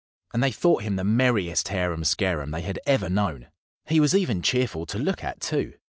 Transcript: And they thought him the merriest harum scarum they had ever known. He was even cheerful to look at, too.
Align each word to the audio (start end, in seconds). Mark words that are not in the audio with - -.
And 0.33 0.41
they 0.41 0.49
thought 0.51 0.81
him 0.81 0.95
the 0.95 1.03
merriest 1.03 1.67
harum 1.67 2.03
scarum 2.05 2.49
they 2.49 2.63
had 2.63 2.79
ever 2.87 3.07
known. 3.07 3.49
He 3.85 3.99
was 3.99 4.15
even 4.15 4.41
cheerful 4.41 4.87
to 4.87 4.97
look 4.97 5.23
at, 5.23 5.39
too. 5.39 5.75